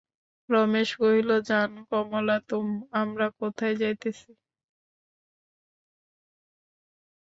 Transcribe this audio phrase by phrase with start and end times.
[0.49, 2.37] রমেশ কহিল, জান, কমলা,
[3.01, 4.29] আমরা কোথায় যাইতেছি?